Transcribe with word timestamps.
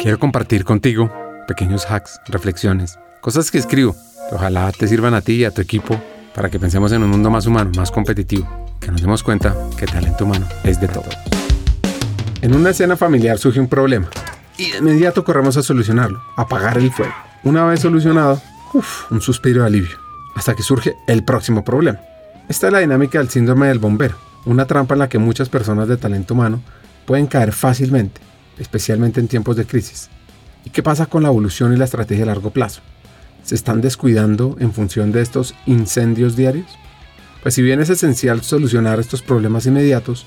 Quiero 0.00 0.18
compartir 0.18 0.64
contigo 0.64 1.12
pequeños 1.48 1.90
hacks, 1.90 2.20
reflexiones, 2.28 2.98
cosas 3.20 3.50
que 3.50 3.58
escribo 3.58 3.96
que 4.28 4.34
ojalá 4.34 4.70
te 4.72 4.86
sirvan 4.86 5.14
a 5.14 5.22
ti 5.22 5.34
y 5.34 5.44
a 5.44 5.50
tu 5.50 5.60
equipo 5.60 6.00
para 6.34 6.50
que 6.50 6.60
pensemos 6.60 6.92
en 6.92 7.02
un 7.02 7.10
mundo 7.10 7.30
más 7.30 7.46
humano, 7.46 7.72
más 7.76 7.90
competitivo, 7.90 8.46
que 8.80 8.90
nos 8.90 9.00
demos 9.00 9.22
cuenta 9.22 9.56
que 9.76 9.86
talento 9.86 10.24
humano 10.24 10.46
es 10.64 10.80
de 10.80 10.88
todo. 10.88 11.08
En 12.42 12.54
una 12.54 12.70
escena 12.70 12.96
familiar 12.96 13.38
surge 13.38 13.58
un 13.58 13.68
problema 13.68 14.08
y 14.56 14.70
de 14.70 14.78
inmediato 14.78 15.24
corremos 15.24 15.56
a 15.56 15.62
solucionarlo, 15.62 16.22
apagar 16.36 16.78
el 16.78 16.92
fuego. 16.92 17.14
Una 17.42 17.64
vez 17.64 17.80
solucionado, 17.80 18.40
un 19.10 19.20
suspiro 19.20 19.62
de 19.62 19.66
alivio, 19.66 19.96
hasta 20.34 20.54
que 20.54 20.62
surge 20.62 20.94
el 21.06 21.24
próximo 21.24 21.64
problema. 21.64 22.00
Esta 22.48 22.68
es 22.68 22.72
la 22.72 22.78
dinámica 22.80 23.18
del 23.18 23.30
síndrome 23.30 23.66
del 23.66 23.78
bombero, 23.78 24.16
una 24.44 24.66
trampa 24.66 24.94
en 24.94 25.00
la 25.00 25.08
que 25.08 25.18
muchas 25.18 25.48
personas 25.48 25.88
de 25.88 25.96
talento 25.96 26.34
humano 26.34 26.60
pueden 27.04 27.26
caer 27.26 27.52
fácilmente, 27.52 28.20
especialmente 28.58 29.20
en 29.20 29.28
tiempos 29.28 29.56
de 29.56 29.66
crisis. 29.66 30.08
¿Y 30.64 30.70
qué 30.70 30.82
pasa 30.82 31.06
con 31.06 31.22
la 31.22 31.28
evolución 31.28 31.72
y 31.72 31.76
la 31.76 31.84
estrategia 31.84 32.24
a 32.24 32.26
largo 32.26 32.50
plazo? 32.50 32.80
¿Se 33.44 33.54
están 33.54 33.80
descuidando 33.80 34.56
en 34.60 34.72
función 34.72 35.12
de 35.12 35.22
estos 35.22 35.54
incendios 35.66 36.36
diarios? 36.36 36.66
Pues 37.42 37.54
si 37.54 37.62
bien 37.62 37.80
es 37.80 37.88
esencial 37.88 38.42
solucionar 38.42 39.00
estos 39.00 39.22
problemas 39.22 39.66
inmediatos, 39.66 40.26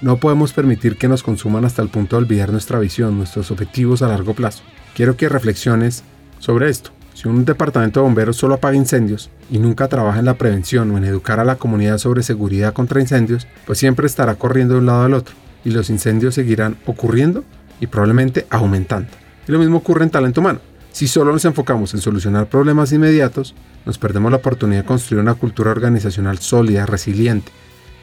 no 0.00 0.18
podemos 0.18 0.52
permitir 0.52 0.96
que 0.96 1.08
nos 1.08 1.22
consuman 1.22 1.64
hasta 1.64 1.82
el 1.82 1.88
punto 1.88 2.16
de 2.16 2.22
olvidar 2.22 2.52
nuestra 2.52 2.78
visión, 2.78 3.16
nuestros 3.16 3.50
objetivos 3.50 4.02
a 4.02 4.08
largo 4.08 4.34
plazo. 4.34 4.62
Quiero 4.94 5.16
que 5.16 5.28
reflexiones 5.28 6.04
sobre 6.38 6.68
esto. 6.68 6.90
Si 7.14 7.28
un 7.28 7.44
departamento 7.44 8.00
de 8.00 8.04
bomberos 8.04 8.36
solo 8.36 8.54
apaga 8.54 8.76
incendios 8.76 9.30
y 9.50 9.58
nunca 9.58 9.88
trabaja 9.88 10.18
en 10.18 10.24
la 10.24 10.38
prevención 10.38 10.90
o 10.90 10.98
en 10.98 11.04
educar 11.04 11.40
a 11.40 11.44
la 11.44 11.56
comunidad 11.56 11.98
sobre 11.98 12.22
seguridad 12.22 12.72
contra 12.72 13.00
incendios, 13.00 13.46
pues 13.66 13.78
siempre 13.78 14.06
estará 14.06 14.34
corriendo 14.34 14.74
de 14.74 14.80
un 14.80 14.86
lado 14.86 15.04
al 15.04 15.14
otro 15.14 15.34
y 15.64 15.70
los 15.70 15.90
incendios 15.90 16.34
seguirán 16.34 16.76
ocurriendo 16.86 17.44
y 17.82 17.88
probablemente 17.88 18.46
aumentando. 18.48 19.10
Y 19.46 19.50
lo 19.50 19.58
mismo 19.58 19.78
ocurre 19.78 20.04
en 20.04 20.10
talento 20.10 20.40
humano. 20.40 20.60
Si 20.92 21.08
solo 21.08 21.32
nos 21.32 21.44
enfocamos 21.44 21.92
en 21.94 22.00
solucionar 22.00 22.46
problemas 22.46 22.92
inmediatos, 22.92 23.56
nos 23.84 23.98
perdemos 23.98 24.30
la 24.30 24.36
oportunidad 24.36 24.82
de 24.82 24.86
construir 24.86 25.20
una 25.20 25.34
cultura 25.34 25.72
organizacional 25.72 26.38
sólida, 26.38 26.86
resiliente, 26.86 27.50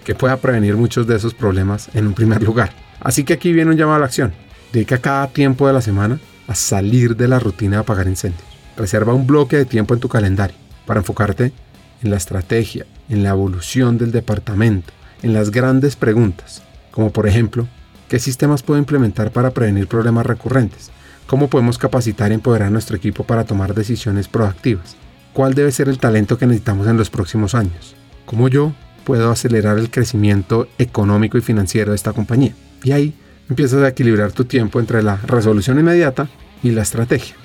que 0.04 0.16
pueda 0.16 0.36
prevenir 0.36 0.76
muchos 0.76 1.08
de 1.08 1.16
esos 1.16 1.34
problemas 1.34 1.90
en 1.94 2.08
un 2.08 2.14
primer 2.14 2.44
lugar. 2.44 2.74
Así 3.00 3.24
que 3.24 3.34
aquí 3.34 3.54
viene 3.54 3.72
un 3.72 3.78
llamado 3.78 3.96
a 3.96 4.00
la 4.00 4.06
acción. 4.08 4.34
Dedica 4.74 4.98
cada 4.98 5.28
tiempo 5.28 5.66
de 5.66 5.74
la 5.74 5.82
semana 5.82 6.20
a 6.48 6.56
salir 6.56 7.16
de 7.16 7.30
la 7.30 7.40
rutina 7.40 7.78
de 7.78 7.82
apagar 7.82 8.08
incendios. 8.08 8.44
Reserva 8.76 9.14
un 9.14 9.28
bloque 9.28 9.56
de 9.56 9.66
tiempo 9.66 9.94
en 9.94 10.02
tu 10.02 10.10
calendario 10.10 10.58
para 10.86 11.00
enfocarte 11.00 11.54
en 12.04 12.10
la 12.10 12.18
estrategia, 12.18 12.86
en 13.08 13.24
la 13.24 13.30
evolución 13.30 13.98
del 13.98 14.12
departamento, 14.12 14.92
en 15.22 15.34
las 15.34 15.52
grandes 15.52 15.96
preguntas, 15.96 16.64
como 16.92 17.12
por 17.12 17.28
ejemplo, 17.28 17.66
¿qué 18.10 18.20
sistemas 18.20 18.64
puedo 18.64 18.80
implementar 18.80 19.32
para 19.32 19.52
prevenir 19.52 19.88
problemas 19.88 20.26
recurrentes? 20.26 20.92
¿Cómo 21.28 21.48
podemos 21.48 21.78
capacitar 21.78 22.32
y 22.32 22.34
empoderar 22.34 22.68
a 22.68 22.72
nuestro 22.72 22.98
equipo 22.98 23.24
para 23.24 23.46
tomar 23.46 23.74
decisiones 23.74 24.28
proactivas? 24.28 24.98
¿Cuál 25.32 25.54
debe 25.54 25.72
ser 25.72 25.88
el 25.88 26.00
talento 26.00 26.38
que 26.38 26.48
necesitamos 26.48 26.88
en 26.88 26.98
los 26.98 27.10
próximos 27.10 27.56
años? 27.56 27.96
¿Cómo 28.26 28.50
yo 28.50 28.74
puedo 29.06 29.32
acelerar 29.32 29.78
el 29.78 29.90
crecimiento 29.90 30.68
económico 30.78 31.38
y 31.38 31.42
financiero 31.42 31.92
de 31.92 31.96
esta 31.96 32.12
compañía? 32.12 32.56
Y 32.84 32.92
ahí 32.92 33.14
empiezas 33.48 33.84
a 33.84 33.88
equilibrar 33.88 34.32
tu 34.32 34.46
tiempo 34.46 34.80
entre 34.80 35.04
la 35.04 35.18
resolución 35.18 35.80
inmediata 35.80 36.28
y 36.64 36.72
la 36.72 36.82
estrategia 36.82 37.36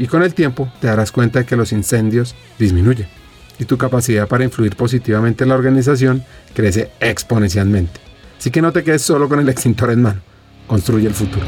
y 0.00 0.06
con 0.06 0.22
el 0.22 0.32
tiempo 0.32 0.72
te 0.80 0.86
darás 0.86 1.12
cuenta 1.12 1.40
de 1.40 1.44
que 1.44 1.56
los 1.56 1.72
incendios 1.72 2.34
disminuyen 2.58 3.06
y 3.58 3.66
tu 3.66 3.76
capacidad 3.76 4.26
para 4.26 4.44
influir 4.44 4.74
positivamente 4.74 5.44
en 5.44 5.50
la 5.50 5.56
organización 5.56 6.24
crece 6.54 6.90
exponencialmente. 7.00 8.09
Así 8.40 8.50
que 8.50 8.62
no 8.62 8.72
te 8.72 8.82
quedes 8.82 9.02
solo 9.02 9.28
con 9.28 9.38
el 9.38 9.50
extintor 9.50 9.90
en 9.90 10.00
mano, 10.00 10.20
construye 10.66 11.06
el 11.06 11.12
futuro. 11.12 11.44